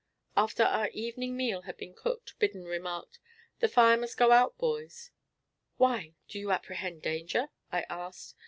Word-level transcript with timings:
After 0.35 0.63
our 0.63 0.89
evening 0.93 1.37
meal 1.37 1.61
had 1.61 1.77
been 1.77 1.93
cooked, 1.93 2.33
Biddon 2.39 2.63
remarked: 2.65 3.19
"The 3.59 3.67
fire 3.67 3.97
must 3.97 4.17
go 4.17 4.31
out, 4.31 4.57
boys." 4.57 5.11
"Why? 5.77 6.15
Do 6.27 6.39
you 6.39 6.49
apprehend 6.51 7.03
danger?" 7.03 7.49
I 7.71 7.85
asked. 7.87 8.35